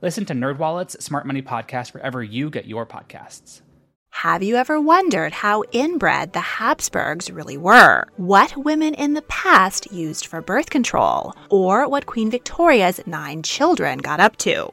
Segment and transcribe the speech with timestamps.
[0.00, 3.62] Listen to NerdWallet's Smart Money Podcast wherever you get your podcasts.
[4.10, 8.04] Have you ever wondered how inbred the Habsburgs really were?
[8.16, 11.34] What women in the past used for birth control?
[11.50, 14.72] Or what Queen Victoria's nine children got up to?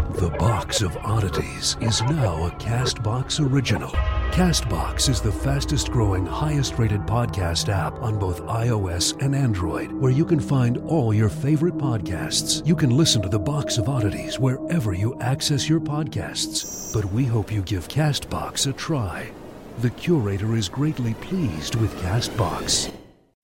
[0.15, 3.89] The Box of Oddities is now a Castbox original.
[4.31, 10.11] Castbox is the fastest growing, highest rated podcast app on both iOS and Android, where
[10.11, 12.65] you can find all your favorite podcasts.
[12.67, 16.93] You can listen to The Box of Oddities wherever you access your podcasts.
[16.93, 19.31] But we hope you give Castbox a try.
[19.79, 22.93] The curator is greatly pleased with Castbox.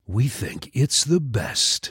[0.06, 1.90] We think it's the best.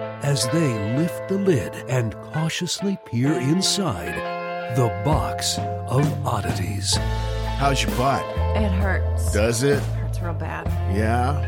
[0.23, 4.15] as they lift the lid and cautiously peer inside
[4.75, 6.95] the box of oddities.
[7.57, 8.23] How's your butt?
[8.55, 9.33] It hurts.
[9.33, 9.81] Does it?
[9.83, 10.67] hurts real bad.
[10.95, 11.41] Yeah.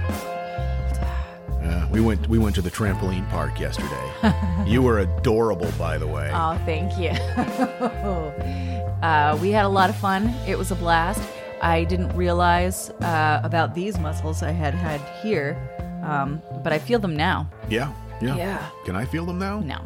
[1.61, 4.11] Yeah, we went we went to the trampoline park yesterday.
[4.67, 6.29] you were adorable, by the way.
[6.33, 7.09] Oh, thank you.
[9.01, 10.33] uh, we had a lot of fun.
[10.45, 11.21] It was a blast.
[11.61, 15.57] I didn't realize uh, about these muscles I had had here,
[16.03, 17.49] um, but I feel them now.
[17.69, 18.35] Yeah, yeah.
[18.35, 18.69] Yeah.
[18.85, 19.59] Can I feel them now?
[19.59, 19.81] No.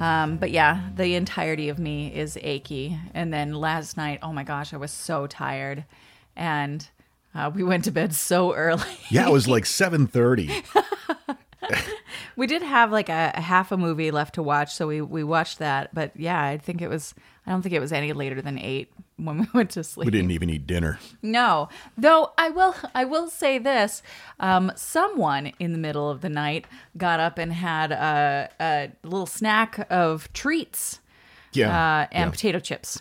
[0.00, 2.98] Um, but yeah, the entirety of me is achy.
[3.14, 5.84] And then last night, oh my gosh, I was so tired,
[6.34, 6.88] and
[7.34, 8.82] uh, we went to bed so early.
[9.10, 10.50] Yeah, it was like seven thirty.
[12.36, 15.22] we did have like a, a half a movie left to watch, so we we
[15.22, 15.94] watched that.
[15.94, 17.14] But yeah, I think it was.
[17.46, 20.04] I don't think it was any later than eight when we went to sleep.
[20.06, 20.98] We didn't even eat dinner.
[21.22, 22.74] No, though I will.
[22.94, 24.02] I will say this:
[24.40, 26.66] um, someone in the middle of the night
[26.96, 31.00] got up and had a, a little snack of treats
[31.52, 31.68] Yeah.
[32.02, 32.30] uh, and yeah.
[32.30, 33.00] potato chips.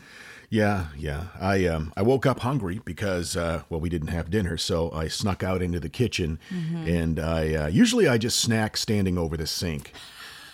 [0.49, 1.27] Yeah, yeah.
[1.39, 5.07] I um I woke up hungry because uh well we didn't have dinner, so I
[5.07, 6.87] snuck out into the kitchen Mm-hmm.
[6.89, 9.93] and I uh, usually I just snack standing over the sink.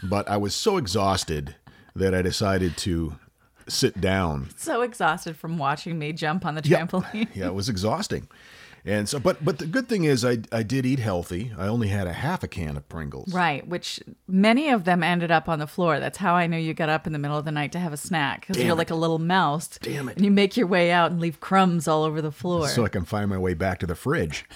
[0.03, 1.55] But I was so exhausted
[1.95, 3.15] that I decided to
[3.67, 4.49] sit down.
[4.55, 7.27] So exhausted from watching me jump on the trampoline.
[7.35, 8.27] Yeah, it was exhausting.
[8.85, 11.51] And so but but the good thing is I I did eat healthy.
[11.57, 13.33] I only had a half a can of Pringles.
[13.33, 15.99] Right, which many of them ended up on the floor.
[15.99, 17.91] That's how I knew you got up in the middle of the night to have
[17.91, 18.77] a snack because you're it.
[18.77, 19.77] like a little mouse.
[19.81, 20.15] Damn it.
[20.15, 22.69] And you make your way out and leave crumbs all over the floor.
[22.69, 24.45] So I can find my way back to the fridge.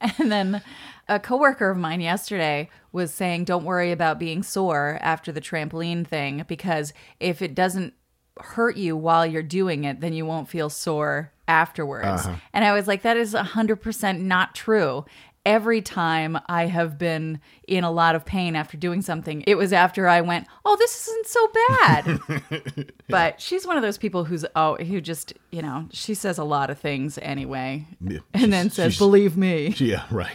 [0.00, 0.62] And then
[1.10, 6.06] a coworker of mine yesterday was saying, "Don't worry about being sore after the trampoline
[6.06, 7.92] thing because if it doesn't
[8.40, 12.36] hurt you while you're doing it, then you won't feel sore afterwards." Uh-huh.
[12.52, 15.04] And I was like, "That is 100% not true."
[15.46, 19.72] Every time I have been in a lot of pain after doing something, it was
[19.72, 24.44] after I went, "Oh, this isn't so bad." But she's one of those people who's
[24.54, 28.70] oh, who just you know she says a lot of things anyway, Yeah, and then
[28.70, 30.34] says, "Believe me." Yeah, right.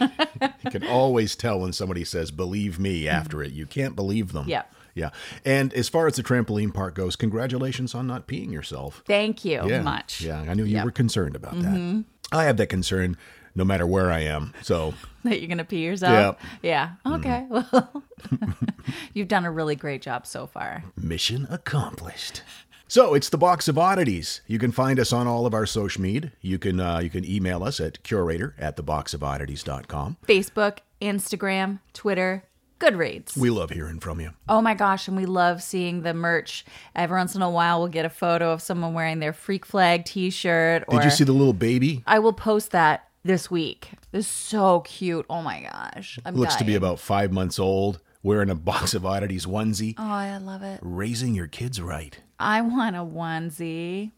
[0.64, 3.52] you can always tell when somebody says "believe me" after it.
[3.52, 4.46] You can't believe them.
[4.48, 4.64] Yeah.
[4.94, 5.10] yeah.
[5.44, 9.02] And as far as the trampoline park goes, congratulations on not peeing yourself.
[9.06, 10.20] Thank you Yeah, much.
[10.20, 10.78] Yeah, I knew you Yep.
[10.78, 10.84] Mm-hmm.
[10.84, 12.04] were concerned about that.
[12.32, 13.16] I have that concern
[13.56, 14.54] no matter where I am.
[14.62, 14.94] So
[15.24, 16.36] That you're gonna pee yourself.
[16.62, 16.92] Yeah.
[17.04, 17.12] Mm-hmm.
[17.14, 17.46] Okay.
[17.72, 18.02] Well,
[19.14, 20.84] you've done a really great job so far.
[20.96, 22.42] mission accomplished.
[22.88, 24.42] So it's the box of oddities.
[24.46, 26.30] You can find us on all of our social media.
[26.40, 30.18] You can uh, you can email us at curator at theboxofoddities.com.
[30.26, 32.44] Facebook, Instagram, Twitter,
[32.78, 33.36] Goodreads.
[33.36, 34.30] We love hearing from you.
[34.48, 36.64] oh my gosh, and we love seeing the merch.
[36.94, 40.04] Every once in a while, we'll get a photo of someone wearing their Freak Flag
[40.04, 40.84] T-shirt.
[40.88, 42.04] Or Did you see the little baby?
[42.06, 43.90] I will post that this week.
[44.12, 45.26] This is so cute.
[45.28, 46.18] Oh my gosh.
[46.24, 50.02] I'm Looks to be about five months old, wearing a box of oddities onesie, Oh,
[50.04, 50.80] I love it.
[50.82, 52.18] raising your kids right.
[52.38, 54.12] I want a onesie.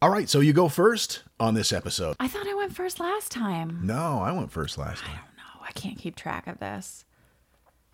[0.00, 2.14] All right, so you go first on this episode.
[2.20, 3.80] I thought I went first last time.
[3.82, 5.18] No, I went first last time.
[5.36, 7.04] No, I can't keep track of this.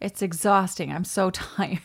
[0.00, 0.92] It's exhausting.
[0.92, 1.78] I'm so tired.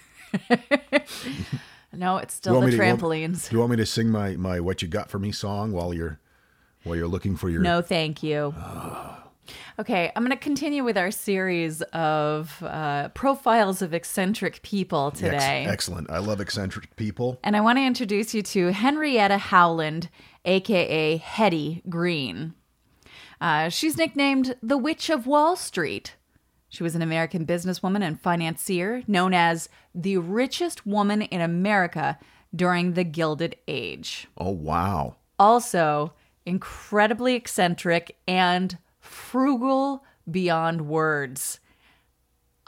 [1.94, 3.50] no, it's still the want me to- you trampolines.
[3.50, 5.94] Do you want me to sing my, my "What You Got for Me" song while
[5.94, 6.20] you're
[6.90, 7.62] while you're looking for your?
[7.62, 8.54] No, thank you.
[9.80, 15.20] Okay, I'm going to continue with our series of uh, profiles of eccentric people Ex-
[15.20, 15.66] today.
[15.70, 16.10] excellent.
[16.12, 17.40] I love eccentric people.
[17.44, 20.10] And I want to introduce you to Henrietta Howland,
[20.44, 22.56] aka Hetty Green.
[23.40, 26.16] Uh, she's nicknamed the Witch of Wall Street.
[26.68, 32.20] She was an American businesswoman and financier known as the richest woman in America
[32.54, 34.28] during the Gilded Age.
[34.38, 35.16] Oh wow.
[35.40, 36.14] Also,
[36.50, 41.60] incredibly eccentric and frugal beyond words.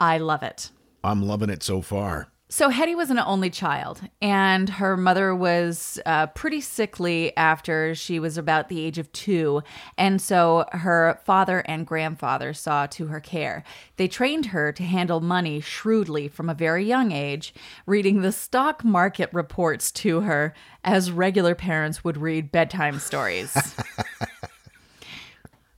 [0.00, 0.70] I love it.
[1.04, 2.31] I'm loving it so far.
[2.52, 8.20] So Hetty was an only child, and her mother was uh, pretty sickly after she
[8.20, 9.62] was about the age of two,
[9.96, 13.64] and so her father and grandfather saw to her care.
[13.96, 17.54] They trained her to handle money shrewdly from a very young age,
[17.86, 20.52] reading the stock market reports to her
[20.84, 23.56] as regular parents would read bedtime stories.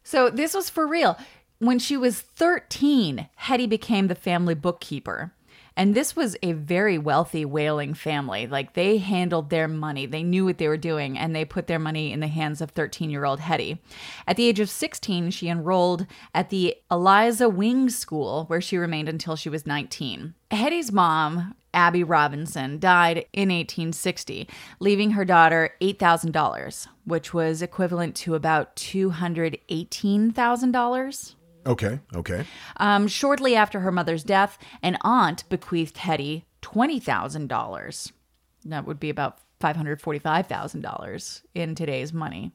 [0.06, 1.19] So this was for real.
[1.59, 5.32] When she was 13, Hetty became the family bookkeeper.
[5.76, 8.47] And this was a very wealthy whaling family.
[8.47, 11.81] Like they handled their money, they knew what they were doing, and they put their
[11.81, 13.82] money in the hands of 13 year old Hetty.
[14.26, 19.09] At the age of 16, she enrolled at the Eliza Wing School, where she remained
[19.09, 20.35] until she was 19.
[20.50, 24.47] Hetty's mom, Abby Robinson, died in 1860,
[24.79, 31.35] leaving her daughter $8,000, which was equivalent to about $218,000.
[31.66, 32.00] Okay.
[32.14, 32.44] Okay.
[32.76, 38.12] Um, shortly after her mother's death, an aunt bequeathed Hetty $20,000.
[38.66, 42.52] That would be about $545,000 in today's money.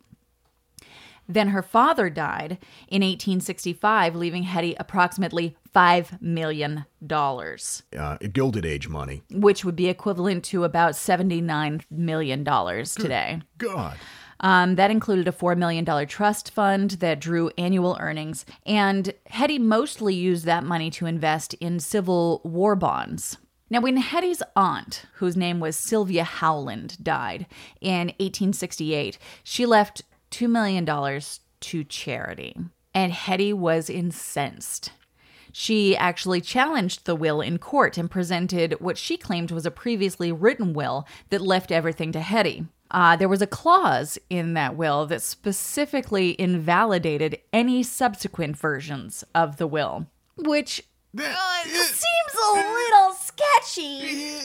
[1.27, 2.53] Then her father died
[2.87, 9.21] in 1865, leaving Hetty approximately $5 million, Uh, Gilded Age money.
[9.31, 13.41] which would be equivalent to about $79 million today.
[13.59, 13.97] God.
[14.41, 20.15] Um, that included a $4 million trust fund that drew annual earnings, and Hetty mostly
[20.15, 23.37] used that money to invest in Civil War bonds.
[23.69, 27.45] Now, when Hetty's aunt, whose name was Sylvia Howland, died
[27.81, 30.01] in 1868, she left
[30.31, 32.55] $2 million to charity,
[32.93, 34.91] and Hetty was incensed.
[35.51, 40.31] She actually challenged the will in court and presented what she claimed was a previously
[40.31, 42.65] written will that left everything to Hetty.
[42.91, 49.57] Uh, there was a clause in that will that specifically invalidated any subsequent versions of
[49.57, 50.07] the will,
[50.37, 50.81] which
[51.17, 54.41] uh, seems a little sketchy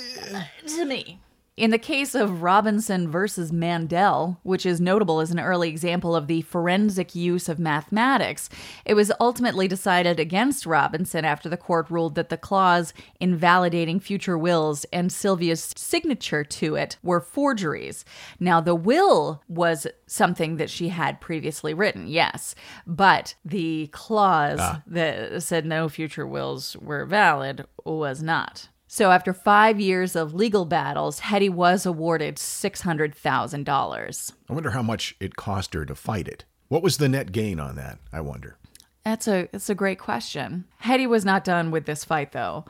[0.67, 1.20] to me.
[1.56, 6.27] In the case of Robinson versus Mandell, which is notable as an early example of
[6.27, 8.51] the forensic use of mathematics,
[8.85, 14.37] it was ultimately decided against Robinson after the court ruled that the clause invalidating future
[14.37, 18.05] wills and Sylvia's signature to it were forgeries.
[18.41, 24.83] Now, the will was something that she had previously written, yes, but the clause ah.
[24.89, 28.71] that said no future wills were valid was not.
[28.95, 34.33] So, after five years of legal battles, Hetty was awarded $600,000.
[34.49, 36.45] I wonder how much it cost her to fight it.
[36.69, 37.99] What was the net gain on that?
[38.13, 38.57] I wonder.
[39.05, 40.67] That's a, that's a great question.
[40.79, 42.67] Hetty was not done with this fight, though.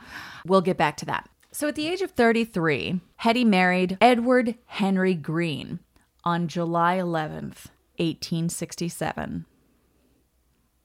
[0.47, 1.29] We'll get back to that.
[1.51, 5.77] So, at the age of 33, Hetty married Edward Henry Green
[6.23, 7.67] on July 11th,
[7.97, 9.45] 1867.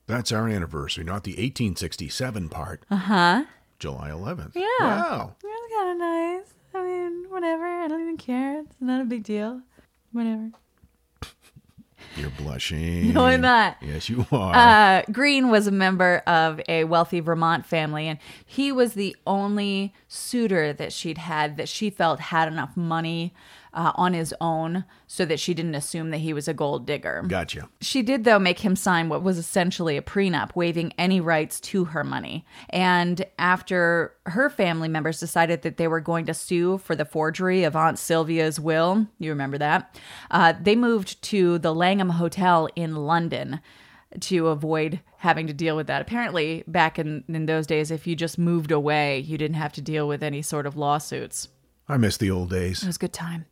[0.07, 2.85] That's our anniversary, not the 1867 part.
[2.91, 3.45] Uh huh.
[3.81, 4.53] July 11th.
[4.55, 4.67] Yeah.
[4.81, 5.35] Wow.
[5.43, 6.55] That's kind of nice.
[6.75, 7.65] I mean, whatever.
[7.65, 8.61] I don't even care.
[8.61, 9.63] It's not a big deal.
[10.13, 10.51] Whatever.
[12.17, 13.15] You're blushing.
[13.15, 13.79] No, I'm not.
[13.81, 14.55] Yes, you are.
[14.55, 19.95] Uh, Green was a member of a wealthy Vermont family, and he was the only
[20.09, 23.33] suitor that she'd had that she felt had enough money
[23.73, 27.25] uh, on his own so that she didn't assume that he was a gold digger.
[27.27, 27.69] gotcha.
[27.81, 31.87] She did, though, make him sign what was essentially a prenup, waiving any rights to
[31.87, 32.45] her money.
[32.71, 37.65] And after her family members decided that they were going to sue for the forgery
[37.65, 39.99] of Aunt Sylvia's will, you remember that,
[40.31, 43.61] uh, they moved to the Langham Hotel in London
[44.19, 46.03] to avoid having to deal with that.
[46.03, 49.81] Apparently, back in, in those days, if you just moved away, you didn't have to
[49.81, 51.49] deal with any sort of lawsuits.
[51.91, 52.83] I miss the old days.
[52.83, 53.47] It was a good time.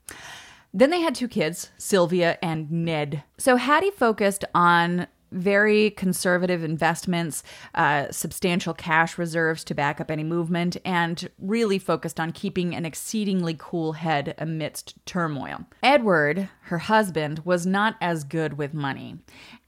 [0.73, 3.25] Then they had two kids, Sylvia and Ned.
[3.37, 7.43] So Hattie focused on very conservative investments,
[7.75, 12.87] uh, substantial cash reserves to back up any movement, and really focused on keeping an
[12.87, 15.67] exceedingly cool head amidst turmoil.
[15.83, 19.19] Edward, her husband, was not as good with money.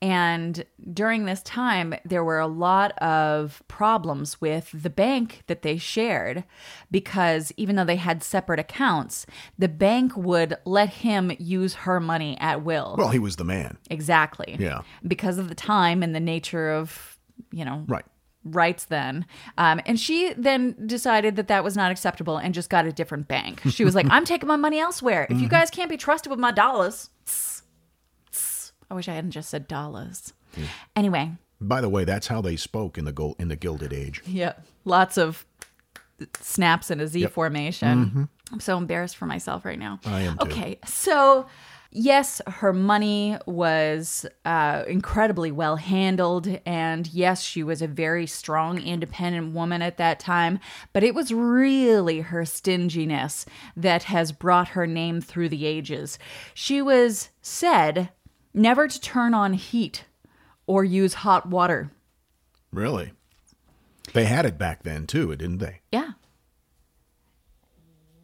[0.00, 5.76] And during this time, there were a lot of problems with the bank that they
[5.76, 6.44] shared
[6.90, 9.26] because even though they had separate accounts,
[9.58, 12.94] the bank would let him use her money at will.
[12.96, 13.76] Well, he was the man.
[13.90, 14.56] exactly.
[14.58, 14.82] Yeah.
[15.06, 17.18] Because of the time and the nature of,
[17.52, 18.04] you know, Right.
[18.44, 19.26] Rights then.
[19.58, 23.28] Um, and she then decided that that was not acceptable and just got a different
[23.28, 23.60] bank.
[23.70, 25.26] She was like, I'm taking my money elsewhere.
[25.28, 27.10] If you guys can't be trusted with my dollars.
[27.26, 27.62] tss,
[28.32, 28.72] tss.
[28.90, 30.32] I wish I hadn't just said dollars.
[30.96, 34.22] Anyway, By the way, that's how they spoke in the gold in the Gilded Age.
[34.26, 34.54] yeah,
[34.84, 35.44] lots of
[36.40, 38.28] snaps in a Z formation.
[38.52, 40.00] I'm so embarrassed for myself right now.
[40.04, 40.46] I am too.
[40.46, 41.46] Okay, so
[41.90, 48.80] yes, her money was uh, incredibly well handled, and yes, she was a very strong,
[48.80, 50.58] independent woman at that time.
[50.92, 56.18] But it was really her stinginess that has brought her name through the ages.
[56.54, 58.10] She was said
[58.54, 60.04] never to turn on heat
[60.66, 61.90] or use hot water.
[62.72, 63.12] Really?
[64.12, 65.80] They had it back then too, didn't they?
[65.92, 66.12] Yeah.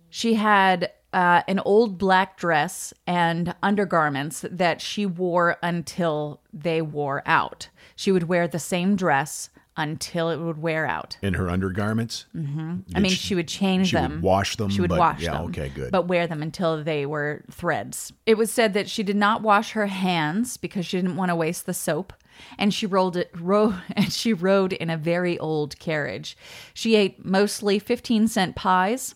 [0.08, 7.22] She had uh, an old black dress and undergarments that she wore until they wore
[7.26, 7.68] out.
[7.94, 9.48] She would wear the same dress
[9.78, 11.18] until it would wear out.
[11.22, 12.24] In her undergarments?
[12.34, 12.76] Mm-hmm.
[12.94, 14.20] I mean, she, would change she would them.
[14.22, 15.46] wash them, She would but- wash yeah, them.
[15.46, 15.90] okay, good.
[15.92, 18.10] But wear them until they were threads.
[18.24, 21.36] It was said that she did not wash her hands because she didn't want to
[21.36, 22.14] waste the soap.
[22.58, 26.36] And she rolled it, ro- and she rode in a very old carriage.
[26.72, 29.14] She ate mostly 15 cent pies.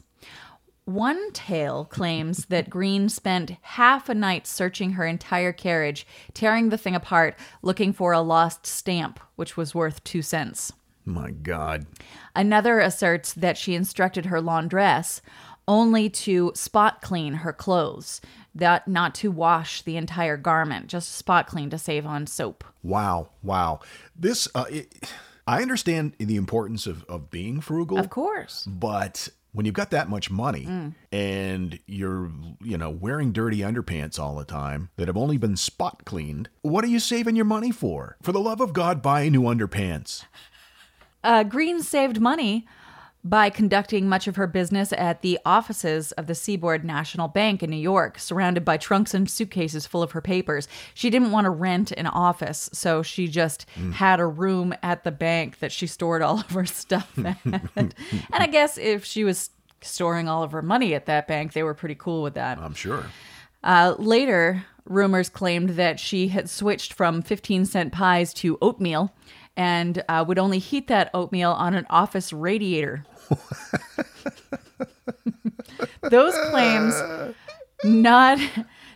[0.91, 6.05] One tale claims that Green spent half a night searching her entire carriage,
[6.35, 10.73] tearing the thing apart, looking for a lost stamp, which was worth two cents.
[11.05, 11.87] My God.
[12.35, 15.23] Another asserts that she instructed her laundress
[15.69, 18.21] only to spot clean her clothes,
[18.53, 22.65] that not to wash the entire garment, just spot clean to save on soap.
[22.83, 23.29] Wow.
[23.45, 23.79] Wow.
[24.17, 25.09] This, uh, it,
[25.47, 27.97] I understand the importance of, of being frugal.
[27.97, 28.67] Of course.
[28.67, 30.95] But when you've got that much money Mm.
[31.13, 32.31] and you're,
[32.63, 36.85] you know, wearing dirty underpants all the time that have only been spot cleaned, what
[36.85, 38.17] are you saving your money for?
[38.23, 40.25] For the love of God, buy new underpants.
[41.23, 42.67] Uh, Green saved money
[43.23, 47.69] by conducting much of her business at the offices of the Seaboard National Bank in
[47.71, 50.69] New York, surrounded by trunks and suitcases full of her papers.
[50.95, 55.13] She didn't want to rent an office, so she just had a room at the
[55.13, 57.37] bank that she stored all of her stuff at.
[57.77, 57.95] and
[58.33, 59.51] I guess if she was
[59.83, 62.59] storing all of her money at that bank, they were pretty cool with that.
[62.59, 63.07] I'm sure.
[63.63, 69.13] Uh, later, rumors claimed that she had switched from 15 cent pies to oatmeal
[69.57, 73.05] and uh, would only heat that oatmeal on an office radiator.
[76.03, 76.95] Those claims
[77.85, 78.39] not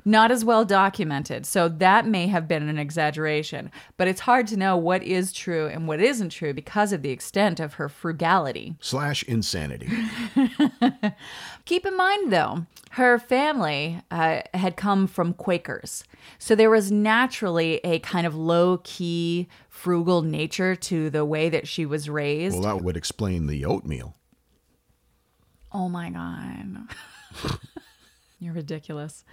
[0.05, 1.47] not as well documented.
[1.47, 5.67] So that may have been an exaggeration, but it's hard to know what is true
[5.67, 8.77] and what isn't true because of the extent of her frugality.
[8.81, 9.89] Slash insanity.
[11.65, 16.05] Keep in mind, though, her family uh, had come from Quakers.
[16.39, 21.67] So there was naturally a kind of low key, frugal nature to the way that
[21.67, 22.59] she was raised.
[22.61, 24.17] well, that would explain the oatmeal.
[25.73, 26.89] oh my God.
[28.39, 29.25] You're ridiculous.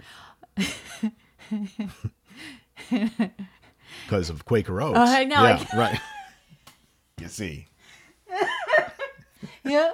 [4.06, 4.98] Because of Quaker Oats.
[4.98, 6.00] I know, Yeah, right.
[7.20, 7.66] You see.
[9.64, 9.92] Yeah.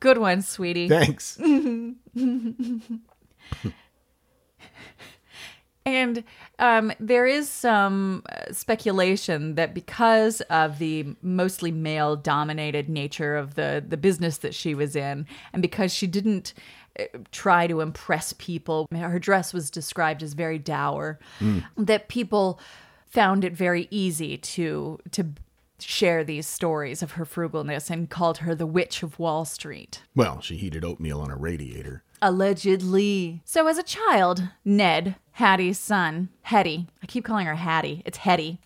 [0.00, 0.88] Good one, sweetie.
[0.88, 1.38] Thanks.
[5.84, 6.22] And
[6.60, 13.56] um, there is some uh, speculation that because of the mostly male dominated nature of
[13.56, 16.54] the, the business that she was in, and because she didn't
[16.96, 21.18] Eh, try to impress people, her dress was described as very dour,
[21.76, 22.60] that people
[23.06, 25.32] found it very easy to to
[25.78, 30.02] share these stories of her frugalness and called her the witch of Wall Street.
[30.14, 32.04] Well, she heated oatmeal on a radiator.
[32.20, 33.42] Allegedly.
[33.44, 38.60] So, as a child, Ned, Hattie's son, Hetty, I keep calling her Hattie, it's Hetty.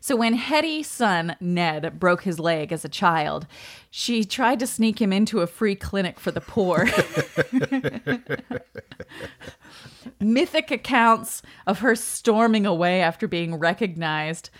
[0.00, 3.46] So, when Hetty's son, Ned, broke his leg as a child,
[3.98, 6.86] she tried to sneak him into a free clinic for the poor.
[10.20, 14.50] Mythic accounts of her storming away after being recognized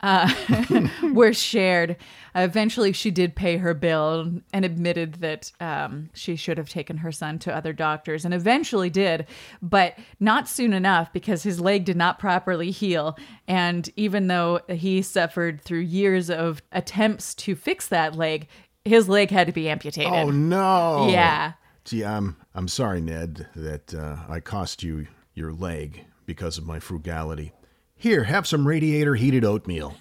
[1.12, 1.96] were shared.
[2.36, 7.10] eventually, she did pay her bill and admitted that um, she should have taken her
[7.10, 9.26] son to other doctors, and eventually did,
[9.60, 13.16] but not soon enough because his leg did not properly heal.
[13.48, 18.46] And even though he suffered through years of attempts to fix that leg,
[18.84, 20.12] his leg had to be amputated.
[20.12, 21.08] Oh no.
[21.10, 21.52] Yeah.
[21.84, 26.78] Gee, I'm I'm sorry, Ned, that uh, I cost you your leg because of my
[26.80, 27.52] frugality.
[27.96, 29.96] Here, have some radiator heated oatmeal.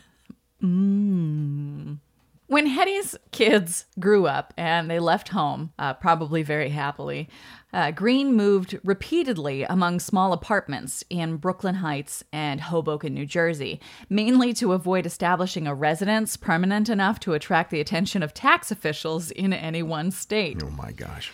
[2.54, 7.28] When Hetty's kids grew up and they left home, uh, probably very happily,
[7.74, 14.54] uh, Green moved repeatedly among small apartments in Brooklyn Heights and Hoboken, New Jersey, mainly
[14.54, 19.52] to avoid establishing a residence permanent enough to attract the attention of tax officials in
[19.52, 20.62] any one state.
[20.64, 21.32] Oh my gosh.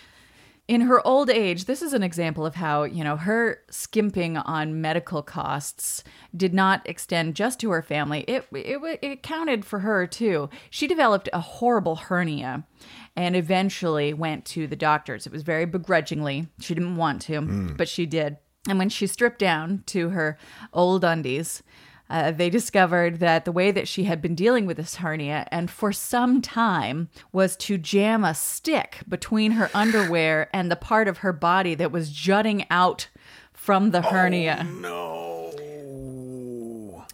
[0.70, 4.82] In her old age, this is an example of how, you know, her skimping on
[4.82, 6.04] medical costs
[6.38, 8.20] did not extend just to her family.
[8.28, 10.48] It, it, it counted for her too.
[10.70, 12.68] She developed a horrible hernia
[13.16, 15.26] and eventually went to the doctors.
[15.26, 16.50] It was very begrudgingly.
[16.60, 17.76] She didn't want to, hmm.
[17.76, 18.38] but she did.
[18.68, 20.38] And when she stripped down to her
[20.72, 21.64] old undies,
[22.10, 25.70] uh, they discovered that the way that she had been dealing with this hernia and
[25.70, 31.20] for some time was to jam a stick between her underwear and the part of
[31.20, 33.10] her body that was jutting out
[33.54, 34.64] from the hernia.
[34.64, 35.39] No.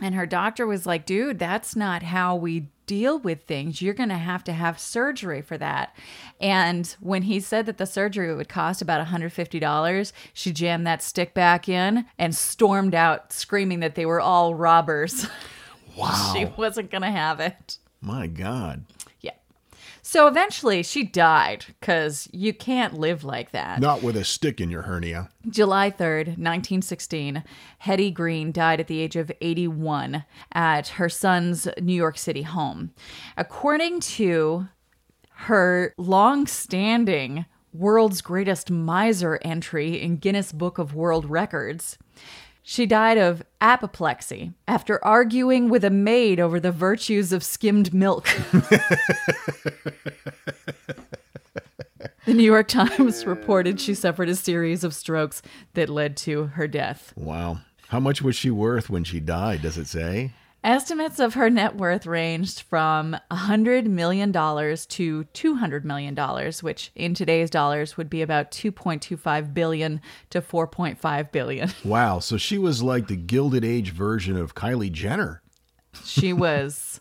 [0.05, 3.81] And her doctor was like, dude, that's not how we deal with things.
[3.81, 5.95] You're going to have to have surgery for that.
[6.39, 11.33] And when he said that the surgery would cost about $150, she jammed that stick
[11.33, 15.25] back in and stormed out screaming that they were all robbers.
[15.97, 16.33] Wow.
[16.35, 17.77] she wasn't going to have it.
[18.01, 18.83] My God.
[20.07, 23.79] So eventually she died because you can't live like that.
[23.81, 25.29] Not with a stick in your hernia.
[25.49, 27.43] July 3rd, 1916,
[27.79, 32.91] Hetty Green died at the age of 81 at her son's New York City home.
[33.35, 34.67] According to
[35.31, 41.97] her long standing world's greatest miser entry in Guinness Book of World Records,
[42.61, 48.27] she died of apoplexy after arguing with a maid over the virtues of skimmed milk.
[52.25, 55.43] The New York Times reported she suffered a series of strokes
[55.75, 57.13] that led to her death.
[57.15, 57.59] Wow.
[57.89, 59.61] How much was she worth when she died?
[59.61, 60.31] Does it say?
[60.63, 67.51] Estimates of her net worth ranged from $100 million to $200 million, which in today's
[67.51, 71.69] dollars would be about 2.25 billion to 4.5 billion.
[71.85, 72.17] Wow.
[72.17, 75.43] So she was like the Gilded Age version of Kylie Jenner.
[76.03, 76.99] She was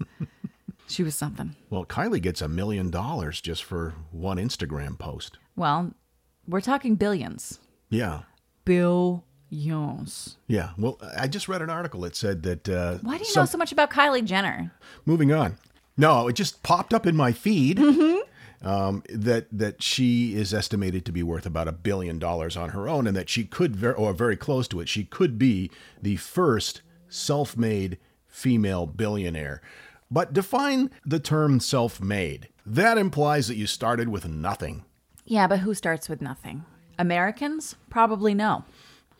[0.86, 1.56] she was something.
[1.70, 5.38] Well, Kylie gets a million dollars just for one Instagram post.
[5.56, 5.92] Well,
[6.46, 7.58] we're talking billions.
[7.90, 8.22] Yeah.
[9.50, 10.36] Billions.
[10.46, 10.70] Yeah.
[10.78, 12.68] Well, I just read an article that said that.
[12.68, 14.72] Uh, Why do you some- know so much about Kylie Jenner?
[15.06, 15.56] Moving on.
[15.96, 17.80] No, it just popped up in my feed.
[18.62, 22.88] Um, that that she is estimated to be worth about a billion dollars on her
[22.88, 25.70] own, and that she could, ver- or very close to it, she could be
[26.00, 29.60] the first self-made female billionaire.
[30.14, 32.48] But define the term self-made.
[32.64, 34.84] That implies that you started with nothing.
[35.24, 36.64] Yeah, but who starts with nothing?
[36.96, 37.74] Americans?
[37.90, 38.64] Probably no.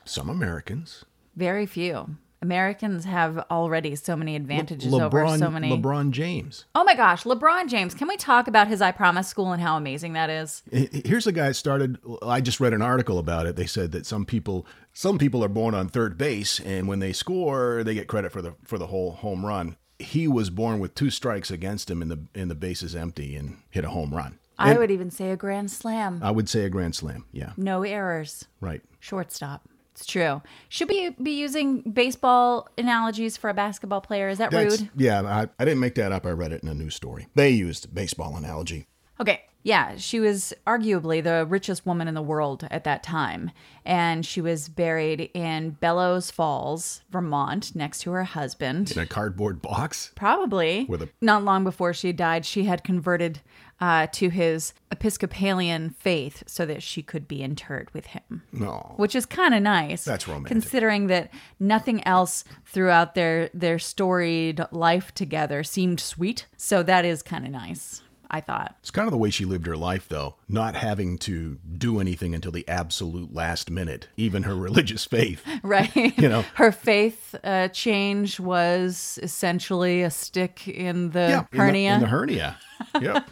[0.05, 1.05] Some Americans.
[1.35, 2.17] Very few.
[2.41, 5.69] Americans have already so many advantages over LeBron, so many.
[5.69, 6.67] LeBron James.
[6.77, 7.93] Oh my gosh, LeBron James.
[7.93, 10.63] Can we talk about his I Promise School and how amazing that is?
[10.71, 11.99] Here's a guy that started.
[12.23, 13.57] I just read an article about it.
[13.57, 17.13] They said that some people, some people are born on third base, and when they
[17.13, 19.77] score, they get credit for the for the whole home run.
[19.99, 23.59] He was born with two strikes against him, in the in the bases empty, and
[23.71, 24.39] hit a home run.
[24.59, 26.21] I And would even say a grand slam.
[26.23, 27.25] I would say a grand slam.
[27.33, 28.45] Yeah, No errors.
[28.61, 28.83] right.
[29.01, 29.69] Shortstop.
[29.93, 30.43] It's true.
[30.69, 34.29] Should we be using baseball analogies for a basketball player?
[34.29, 34.91] Is that That's, rude?
[34.97, 36.27] yeah, I, I didn't make that up.
[36.27, 37.29] I read it in a news story.
[37.37, 38.87] They used baseball analogy.
[39.21, 39.43] Okay.
[39.65, 43.51] Yeah, she was arguably the richest woman in the world at that time.
[43.85, 48.93] And she was buried in Bellows Falls, Vermont, next to her husband.
[48.93, 50.13] In a cardboard box.
[50.15, 50.85] Probably.
[50.89, 53.41] With a- Not long before she died, she had converted
[53.81, 58.43] uh, to his Episcopalian faith so that she could be interred with him.
[58.53, 58.95] No.
[58.97, 60.05] Which is kind of nice.
[60.05, 60.49] That's romantic.
[60.49, 66.47] Considering that nothing else throughout their their storied life together seemed sweet.
[66.57, 68.03] So that is kind of nice,
[68.35, 68.75] I thought.
[68.81, 72.35] It's kind of the way she lived her life, though, not having to do anything
[72.35, 75.43] until the absolute last minute, even her religious faith.
[75.63, 75.95] Right.
[76.19, 76.45] You know.
[76.55, 81.95] her faith uh, change was essentially a stick in the Yeah, in the- hernia.
[81.95, 82.59] In the, hernia.
[83.01, 83.31] Yep.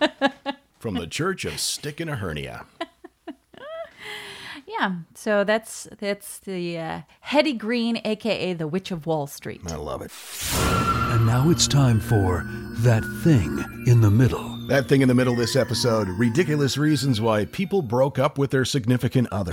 [0.78, 2.64] From the Church of Stick in a Hernia.
[4.66, 9.60] Yeah, so that's that's the uh, Hetty Green, aka the Witch of Wall Street.
[9.66, 10.10] I love it.
[11.12, 12.44] And now it's time for
[12.78, 14.51] That Thing in the Middle.
[14.72, 18.50] That thing in the middle of this episode ridiculous reasons why people broke up with
[18.52, 19.52] their significant other.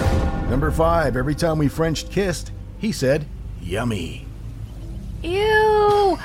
[0.50, 3.26] Number five, every time we French kissed, he said,
[3.62, 4.26] yummy.
[5.22, 6.18] Ew.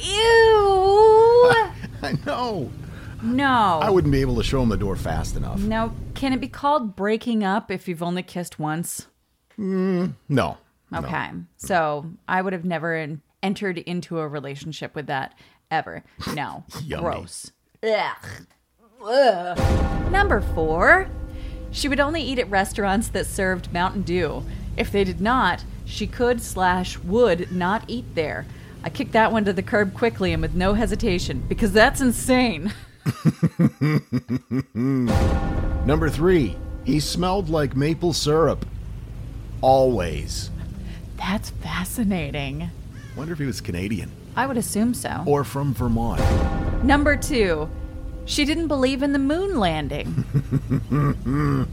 [0.00, 1.48] Ew.
[2.02, 2.72] I know.
[3.22, 3.78] No.
[3.80, 5.60] I wouldn't be able to show him the door fast enough.
[5.60, 9.06] Now, can it be called breaking up if you've only kissed once?
[9.60, 10.58] Mm, no.
[10.90, 10.98] No.
[10.98, 11.30] Okay.
[11.56, 15.38] So I would have never entered into a relationship with that
[15.70, 16.02] ever.
[16.34, 16.64] No.
[16.82, 17.02] Yummy.
[17.04, 17.52] Gross.
[17.82, 18.46] Ugh.
[19.02, 20.12] Ugh.
[20.12, 21.08] Number four,
[21.70, 24.44] she would only eat at restaurants that served Mountain Dew.
[24.76, 28.44] If they did not, she could slash would not eat there.
[28.84, 32.74] I kicked that one to the curb quickly and with no hesitation because that's insane.
[35.86, 38.66] Number three, he smelled like maple syrup.
[39.62, 40.50] Always.
[41.16, 42.70] That's fascinating.
[43.16, 45.22] Wonder if he was Canadian I would assume so.
[45.26, 46.20] or from Vermont.
[46.84, 47.68] Number two,
[48.24, 50.24] she didn't believe in the moon landing.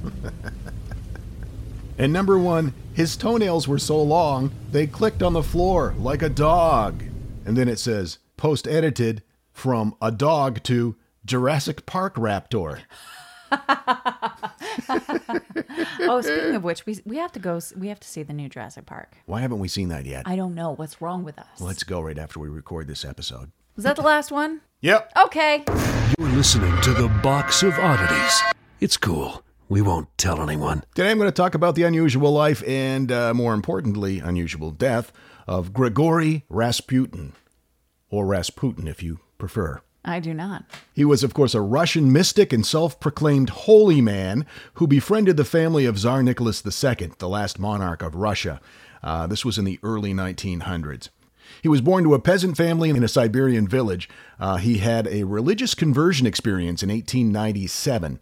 [2.00, 6.30] And number one, his toenails were so long they clicked on the floor like a
[6.30, 7.04] dog.
[7.44, 12.82] And then it says, post edited from a dog to Jurassic Park Raptor.
[16.02, 17.60] oh, speaking of which, we we have to go.
[17.76, 19.18] We have to see the new Jurassic Park.
[19.26, 20.24] Why haven't we seen that yet?
[20.26, 21.60] I don't know what's wrong with us.
[21.60, 23.52] Let's go right after we record this episode.
[23.76, 24.62] Was that the last one?
[24.82, 25.12] Yep.
[25.26, 25.64] Okay.
[26.18, 28.42] You're listening to the Box of Oddities.
[28.80, 29.44] It's cool.
[29.70, 30.84] We won't tell anyone.
[30.96, 35.12] Today I'm going to talk about the unusual life and, uh, more importantly, unusual death
[35.46, 37.34] of Grigory Rasputin,
[38.10, 39.82] or Rasputin if you prefer.
[40.08, 40.64] I do not.
[40.94, 45.46] He was, of course, a Russian mystic and self proclaimed holy man who befriended the
[45.46, 48.62] family of Tsar Nicholas II, the last monarch of Russia.
[49.04, 51.10] Uh, this was in the early 1900s.
[51.62, 54.10] He was born to a peasant family in a Siberian village.
[54.40, 58.20] Uh, he had a religious conversion experience in 1897.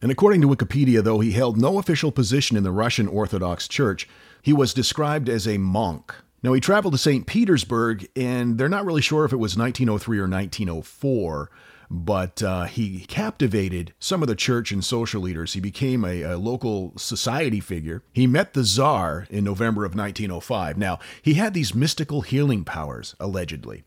[0.00, 4.08] And according to Wikipedia, though he held no official position in the Russian Orthodox Church,
[4.42, 6.14] he was described as a monk.
[6.42, 7.26] Now, he traveled to St.
[7.26, 11.50] Petersburg, and they're not really sure if it was 1903 or 1904,
[11.90, 15.54] but uh, he captivated some of the church and social leaders.
[15.54, 18.02] He became a, a local society figure.
[18.12, 20.76] He met the Tsar in November of 1905.
[20.76, 23.84] Now, he had these mystical healing powers, allegedly.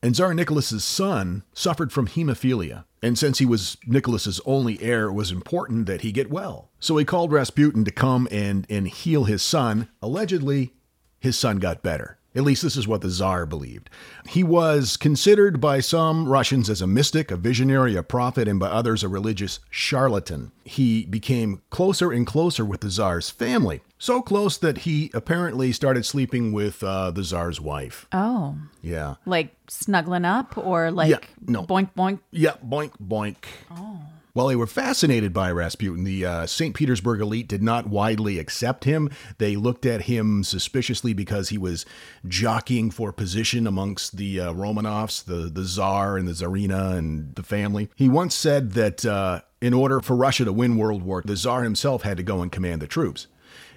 [0.00, 2.84] And Tsar Nicholas's son suffered from hemophilia.
[3.02, 6.70] And since he was Nicholas's only heir, it was important that he get well.
[6.78, 9.88] So he called Rasputin to come and, and heal his son.
[10.02, 10.72] Allegedly,
[11.20, 12.16] his son got better.
[12.34, 13.90] At least this is what the Tsar believed.
[14.28, 18.68] He was considered by some Russians as a mystic, a visionary, a prophet, and by
[18.68, 20.52] others a religious charlatan.
[20.62, 23.80] He became closer and closer with the Tsar's family.
[23.98, 28.06] So close that he apparently started sleeping with uh, the Tsar's wife.
[28.12, 29.14] Oh, Yeah.
[29.26, 31.64] like snuggling up or like Yeah, no.
[31.64, 32.20] boink boink.
[32.30, 33.36] Yeah, boink, boink.
[33.70, 34.00] Oh.
[34.38, 36.72] While they were fascinated by Rasputin, the uh, St.
[36.72, 39.10] Petersburg elite did not widely accept him.
[39.38, 41.84] They looked at him suspiciously because he was
[42.24, 47.42] jockeying for position amongst the uh, Romanovs, the, the Tsar and the Tsarina and the
[47.42, 47.88] family.
[47.96, 51.64] He once said that uh, in order for Russia to win World War, the Tsar
[51.64, 53.26] himself had to go and command the troops.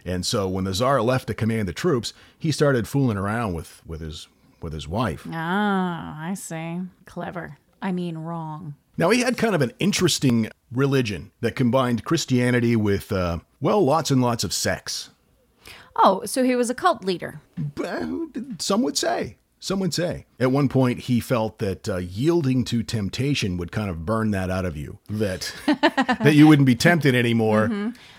[0.05, 3.81] And so when the Tsar left to command the troops, he started fooling around with,
[3.87, 4.27] with his
[4.61, 5.25] with his wife.
[5.31, 6.81] Ah, I see.
[7.07, 7.57] Clever.
[7.81, 8.75] I mean, wrong.
[8.97, 14.11] Now, he had kind of an interesting religion that combined Christianity with, uh, well, lots
[14.11, 15.09] and lots of sex.
[15.95, 17.41] Oh, so he was a cult leader.
[17.83, 18.07] Uh,
[18.59, 19.37] Some would say.
[19.59, 20.25] Some would say.
[20.39, 24.49] At one point, he felt that uh, yielding to temptation would kind of burn that
[24.49, 27.67] out of you, that that you wouldn't be tempted anymore.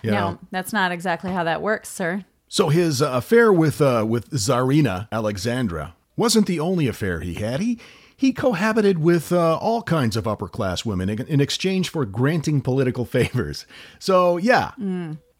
[0.02, 0.30] You know.
[0.32, 2.24] No, that's not exactly how that works, sir.
[2.46, 7.58] So his uh, affair with uh, with Tsarina Alexandra wasn't the only affair he had.
[7.60, 7.80] He
[8.22, 12.60] he cohabited with uh, all kinds of upper class women in, in exchange for granting
[12.60, 13.66] political favors.
[13.98, 14.70] So yeah,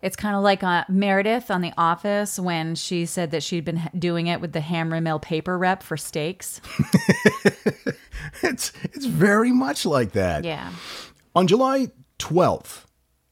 [0.01, 3.89] It's kind of like uh, Meredith on The Office when she said that she'd been
[3.97, 6.61] doing it with the Hammermill paper rep for steaks.
[8.43, 10.43] it's it's very much like that.
[10.43, 10.73] Yeah.
[11.37, 12.87] On July 12th,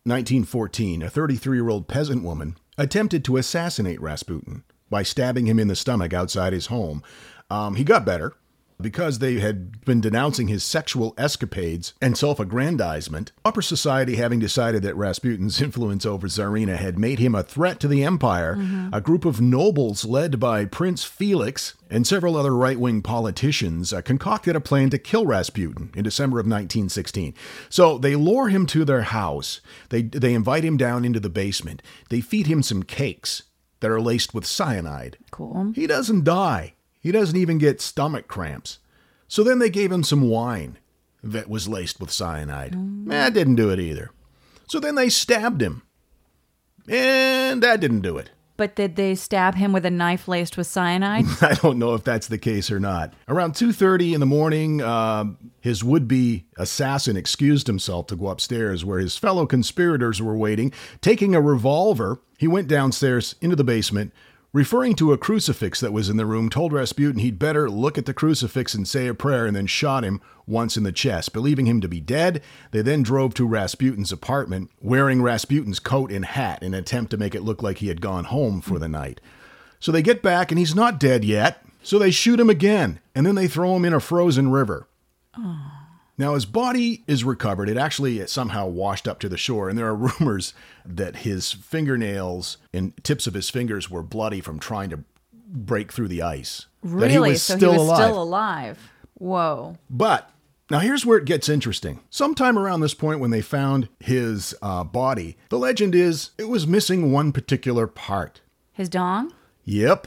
[0.05, 5.67] 1914, a 33 year old peasant woman attempted to assassinate Rasputin by stabbing him in
[5.67, 7.03] the stomach outside his home.
[7.51, 8.35] Um, he got better.
[8.83, 14.83] Because they had been denouncing his sexual escapades and self aggrandizement, upper society, having decided
[14.83, 18.59] that Rasputin's influence over Tsarina had made him a threat to the empire,
[18.93, 24.01] a group of nobles led by Prince Felix and several other right wing politicians uh,
[24.01, 27.35] concocted a plan to kill Rasputin in December of 1916.
[27.69, 31.83] So they lure him to their house, they, they invite him down into the basement,
[32.09, 33.43] they feed him some cakes
[33.81, 35.17] that are laced with cyanide.
[35.31, 35.73] Cool.
[35.75, 36.75] He doesn't die.
[37.01, 38.79] He doesn't even get stomach cramps.
[39.27, 40.79] So then they gave him some wine
[41.23, 42.75] that was laced with cyanide.
[43.09, 44.11] That didn't do it either.
[44.69, 45.83] So then they stabbed him.
[46.89, 48.31] And that didn't do it.
[48.57, 51.25] But did they stab him with a knife laced with cyanide?
[51.41, 53.15] I don't know if that's the case or not.
[53.27, 55.25] Around 2:30 in the morning, uh,
[55.61, 60.75] his would-be assassin excused himself to go upstairs where his fellow conspirators were waiting.
[61.01, 64.13] Taking a revolver, he went downstairs into the basement,
[64.53, 68.07] referring to a crucifix that was in the room, told Rasputin he'd better look at
[68.07, 71.33] the crucifix and say a prayer, and then shot him once in the chest.
[71.33, 76.25] Believing him to be dead, they then drove to Rasputin's apartment, wearing Rasputin's coat and
[76.25, 78.89] hat in an attempt to make it look like he had gone home for the
[78.89, 79.21] night.
[79.79, 81.65] So they get back, and he's not dead yet.
[81.83, 84.87] So they shoot him again, and then they throw him in a frozen river.
[86.21, 87.71] Now, his body is recovered.
[87.71, 90.53] It actually somehow washed up to the shore, and there are rumors
[90.85, 95.03] that his fingernails and tips of his fingers were bloody from trying to
[95.33, 96.67] break through the ice.
[96.83, 97.31] That he really?
[97.31, 98.05] was so still he was alive.
[98.05, 98.93] still alive.
[99.15, 99.79] Whoa.
[99.89, 100.31] But
[100.71, 102.01] now here's where it gets interesting.
[102.11, 106.67] Sometime around this point, when they found his uh, body, the legend is it was
[106.67, 108.43] missing one particular part.
[108.75, 109.33] His dong?
[109.65, 110.07] Yep.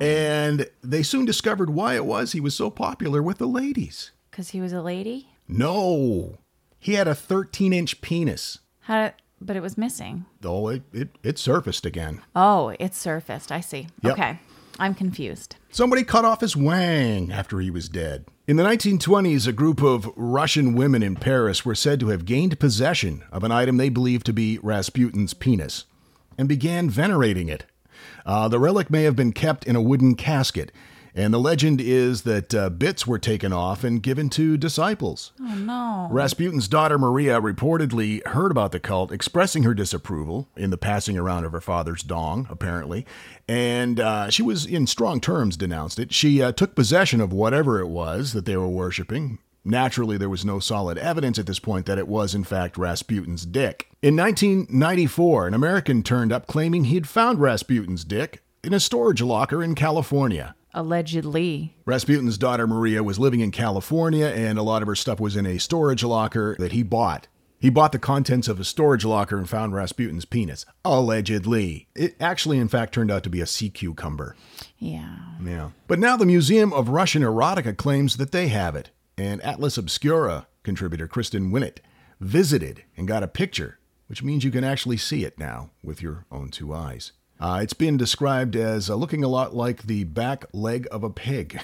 [0.00, 4.12] And they soon discovered why it was he was so popular with the ladies.
[4.38, 5.30] Because he was a lady?
[5.48, 6.38] No,
[6.78, 8.60] he had a 13 inch penis.
[8.82, 9.10] How?
[9.40, 10.26] But it was missing.
[10.44, 12.22] Oh, it, it, it surfaced again.
[12.36, 13.50] Oh, it surfaced.
[13.50, 13.88] I see.
[14.02, 14.12] Yep.
[14.12, 14.38] Okay.
[14.78, 15.56] I'm confused.
[15.72, 18.26] Somebody cut off his wang after he was dead.
[18.46, 22.60] In the 1920s, a group of Russian women in Paris were said to have gained
[22.60, 25.86] possession of an item they believed to be Rasputin's penis
[26.38, 27.64] and began venerating it.
[28.24, 30.70] Uh, the relic may have been kept in a wooden casket,
[31.18, 35.32] and the legend is that uh, bits were taken off and given to disciples.
[35.40, 36.08] Oh, no.
[36.12, 41.44] Rasputin's daughter Maria reportedly heard about the cult, expressing her disapproval in the passing around
[41.44, 43.04] of her father's dong, apparently,
[43.48, 46.14] and uh, she was in strong terms denounced it.
[46.14, 49.38] She uh, took possession of whatever it was that they were worshiping.
[49.64, 53.44] Naturally, there was no solid evidence at this point that it was, in fact, Rasputin's
[53.44, 53.88] dick.
[54.02, 59.64] In 1994, an American turned up claiming he'd found Rasputin's dick in a storage locker
[59.64, 60.54] in California.
[60.78, 61.74] Allegedly.
[61.86, 65.44] Rasputin's daughter Maria was living in California, and a lot of her stuff was in
[65.44, 67.26] a storage locker that he bought.
[67.58, 70.64] He bought the contents of a storage locker and found Rasputin's penis.
[70.84, 71.88] Allegedly.
[71.96, 74.36] It actually, in fact, turned out to be a sea cucumber.
[74.78, 75.16] Yeah.
[75.44, 75.70] Yeah.
[75.88, 78.90] But now the Museum of Russian Erotica claims that they have it.
[79.16, 81.78] And Atlas Obscura contributor Kristen Winnett
[82.20, 86.24] visited and got a picture, which means you can actually see it now with your
[86.30, 87.10] own two eyes.
[87.40, 91.10] Uh, it's been described as uh, looking a lot like the back leg of a
[91.10, 91.60] pig.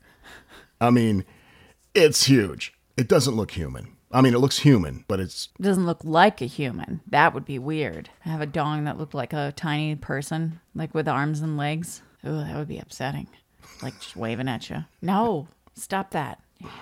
[0.80, 1.24] I mean,
[1.94, 2.72] it's huge.
[2.96, 3.96] It doesn't look human.
[4.12, 7.00] I mean, it looks human, but it's Doesn't look like a human.
[7.06, 8.10] That would be weird.
[8.26, 12.02] I have a dong that looked like a tiny person, like with arms and legs.
[12.22, 13.26] Oh, that would be upsetting.
[13.82, 14.84] Like just waving at you.
[15.00, 16.40] No, stop that.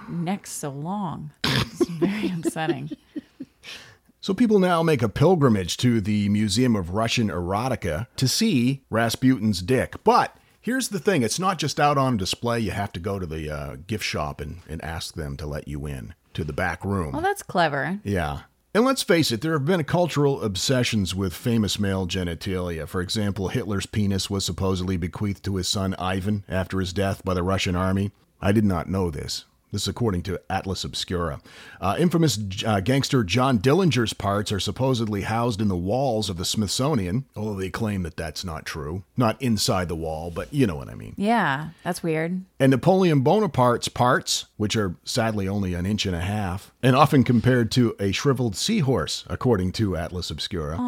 [0.08, 1.30] Neck's so long.
[1.44, 2.90] It's very upsetting.
[4.22, 9.62] So people now make a pilgrimage to the Museum of Russian Erotica to see Rasputin's
[9.62, 9.94] dick.
[10.04, 12.60] But here's the thing it's not just out on display.
[12.60, 15.68] You have to go to the uh, gift shop and, and ask them to let
[15.68, 17.12] you in to the back room.
[17.12, 17.98] Well, that's clever.
[18.04, 18.40] Yeah.
[18.74, 22.86] And let's face it, there have been cultural obsessions with famous male genitalia.
[22.86, 27.32] For example, Hitler's penis was supposedly bequeathed to his son Ivan after his death by
[27.32, 28.12] the Russian army.
[28.40, 29.46] I did not know this.
[29.72, 31.40] This is according to Atlas Obscura.
[31.80, 36.44] Uh, infamous uh, gangster John Dillinger's parts are supposedly housed in the walls of the
[36.44, 39.04] Smithsonian, although they claim that that's not true.
[39.16, 41.14] Not inside the wall, but you know what I mean.
[41.16, 42.42] Yeah, that's weird.
[42.58, 47.22] And Napoleon Bonaparte's parts, which are sadly only an inch and a half, and often
[47.22, 50.78] compared to a shriveled seahorse, according to Atlas Obscura,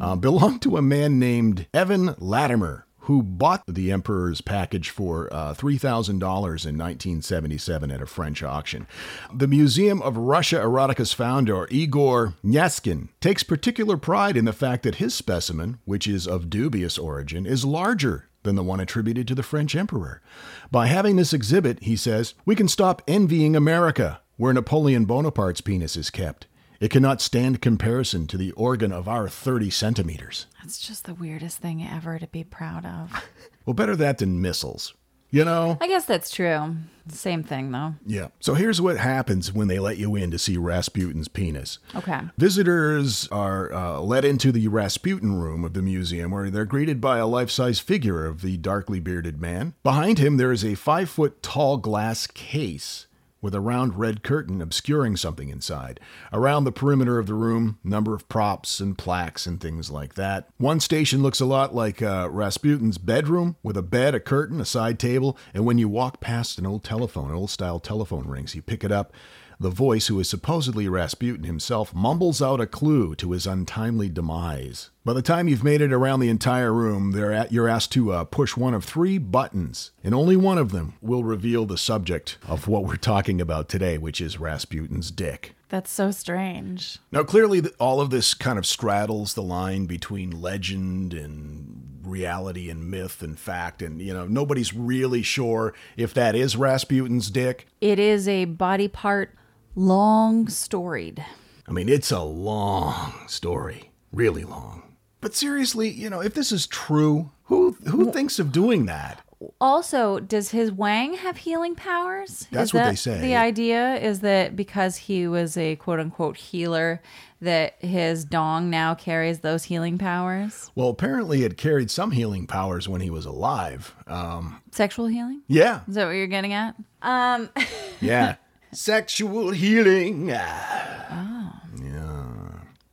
[0.00, 5.52] uh, belong to a man named Evan Lattimer, who bought the Emperor's package for uh,
[5.52, 8.86] $3,000 in 1977 at a French auction.
[9.32, 14.96] The Museum of Russia Erotica's founder, Igor Knyazkin, takes particular pride in the fact that
[14.96, 19.42] his specimen, which is of dubious origin, is larger than the one attributed to the
[19.42, 20.22] French emperor.
[20.70, 25.96] By having this exhibit, he says, we can stop envying America, where Napoleon Bonaparte's penis
[25.96, 26.46] is kept.
[26.80, 30.46] It cannot stand comparison to the organ of our 30 centimeters.
[30.62, 33.24] That's just the weirdest thing ever to be proud of.
[33.66, 34.92] Well, better that than missiles.
[35.30, 35.78] You know?
[35.80, 36.76] I guess that's true.
[37.08, 37.94] Same thing, though.
[38.06, 38.28] Yeah.
[38.38, 41.78] So here's what happens when they let you in to see Rasputin's penis.
[41.94, 42.20] Okay.
[42.38, 47.18] Visitors are uh, led into the Rasputin room of the museum where they're greeted by
[47.18, 49.74] a life size figure of the darkly bearded man.
[49.82, 53.06] Behind him, there is a five foot tall glass case
[53.44, 56.00] with a round red curtain obscuring something inside.
[56.32, 60.48] Around the perimeter of the room, number of props and plaques and things like that.
[60.56, 64.64] One station looks a lot like uh, Rasputin's bedroom, with a bed, a curtain, a
[64.64, 68.54] side table, and when you walk past an old telephone, an old style telephone rings,
[68.54, 69.12] you pick it up.
[69.60, 74.90] The voice, who is supposedly Rasputin himself, mumbles out a clue to his untimely demise.
[75.04, 78.24] By the time you've made it around the entire room, at, you're asked to uh,
[78.24, 82.68] push one of three buttons, and only one of them will reveal the subject of
[82.68, 85.54] what we're talking about today, which is Rasputin's dick.
[85.68, 86.98] That's so strange.
[87.10, 92.90] Now, clearly, all of this kind of straddles the line between legend and reality and
[92.90, 97.66] myth and fact, and you know, nobody's really sure if that is Rasputin's dick.
[97.80, 99.34] It is a body part
[99.74, 101.24] long storied.
[101.66, 104.96] I mean, it's a long story, really long.
[105.20, 109.20] But seriously, you know, if this is true, who who thinks of doing that?
[109.60, 112.46] Also, does his Wang have healing powers?
[112.50, 113.20] That's what they say.
[113.20, 117.02] The idea is that because he was a quote unquote healer,
[117.40, 120.70] that his dong now carries those healing powers.
[120.74, 123.94] Well, apparently it carried some healing powers when he was alive.
[124.06, 125.42] Um, Sexual healing?
[125.46, 126.74] yeah, Is that what you're getting at?
[127.02, 127.50] Um,
[128.00, 128.36] yeah.
[128.74, 130.30] Sexual healing.
[130.32, 131.60] Ah.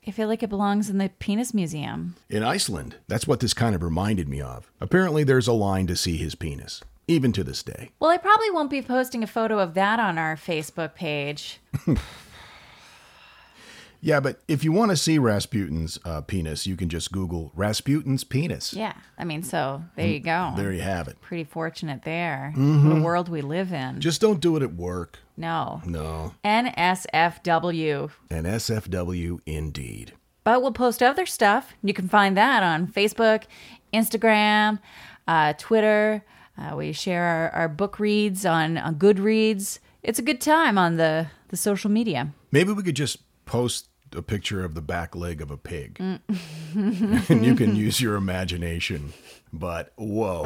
[0.07, 2.15] I feel like it belongs in the penis museum.
[2.29, 4.69] In Iceland, that's what this kind of reminded me of.
[4.81, 7.91] Apparently, there's a line to see his penis, even to this day.
[7.99, 11.59] Well, I probably won't be posting a photo of that on our Facebook page.
[14.03, 18.23] Yeah, but if you want to see Rasputin's uh, penis, you can just Google Rasputin's
[18.23, 18.73] penis.
[18.73, 20.53] Yeah, I mean, so there you go.
[20.57, 21.21] There you have it.
[21.21, 22.51] Pretty fortunate there.
[22.55, 24.01] What a world we live in.
[24.01, 25.19] Just don't do it at work.
[25.41, 25.81] No.
[25.85, 26.35] No.
[26.45, 28.11] NSFW.
[28.29, 30.13] NSFW indeed.
[30.43, 31.73] But we'll post other stuff.
[31.83, 33.43] You can find that on Facebook,
[33.93, 34.79] Instagram,
[35.27, 36.23] uh, Twitter.
[36.57, 39.79] Uh, we share our, our book reads on, on Goodreads.
[40.03, 42.31] It's a good time on the, the social media.
[42.51, 45.97] Maybe we could just post a picture of the back leg of a pig.
[45.99, 49.13] and you can use your imagination.
[49.53, 50.45] But whoa,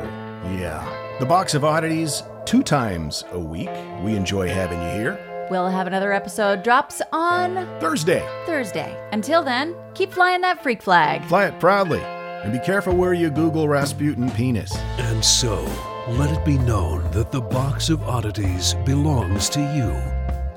[0.57, 1.17] yeah.
[1.19, 3.69] The Box of Oddities, two times a week.
[4.03, 5.47] We enjoy having you here.
[5.51, 8.97] We'll have another episode drops on Thursday, Thursday.
[9.11, 11.23] Until then, keep flying that freak flag.
[11.25, 12.01] fly it proudly.
[12.01, 14.75] And be careful where you Google Rasputin penis.
[14.97, 15.63] And so,
[16.09, 19.91] let it be known that the box of oddities belongs to you,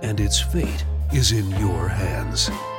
[0.03, 2.51] and its fate is in your hands.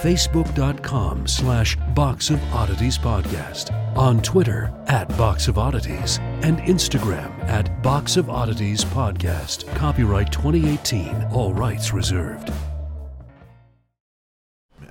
[0.00, 7.82] facebook.com slash box of oddities podcast on twitter at box of oddities and instagram at
[7.82, 12.50] box of oddities podcast copyright 2018 all rights reserved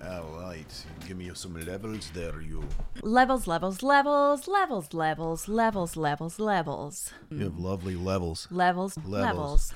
[0.03, 0.85] All right.
[1.07, 2.63] Give me some levels there, you.
[3.01, 8.47] Levels, levels, levels, levels, levels, levels, levels, levels, You have lovely levels.
[8.51, 9.11] levels, Levels.
[9.11, 9.73] levels.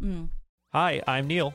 [0.00, 0.24] Hmm.
[0.72, 1.54] Hi, I'm Neil,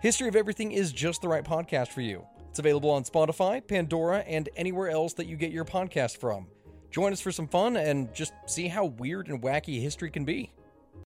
[0.00, 2.24] History of Everything is just the right podcast for you.
[2.50, 6.46] It's available on Spotify, Pandora, and anywhere else that you get your podcast from.
[6.92, 10.52] Join us for some fun and just see how weird and wacky history can be.